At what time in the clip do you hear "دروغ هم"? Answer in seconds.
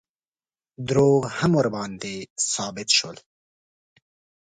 0.87-1.51